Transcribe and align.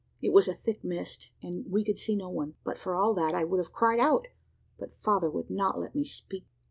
It 0.19 0.33
was 0.33 0.47
a 0.47 0.55
thick 0.55 0.83
mist, 0.83 1.29
and 1.43 1.69
we 1.71 1.83
could 1.85 1.99
see 1.99 2.15
no 2.15 2.27
one; 2.27 2.55
but 2.63 2.79
for 2.79 2.95
all 2.95 3.13
that, 3.13 3.35
I 3.35 3.43
would 3.43 3.59
have 3.59 3.71
cried 3.71 3.99
out, 3.99 4.25
but 4.79 4.95
father 4.95 5.29
would 5.29 5.51
not 5.51 5.79
let 5.79 5.93
me 5.93 6.05
speak. 6.05 6.47